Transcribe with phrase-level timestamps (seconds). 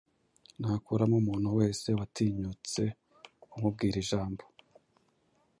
[0.59, 2.81] Nakuramo umuntu wese watinyutse
[3.41, 4.43] kumubwira ijambo.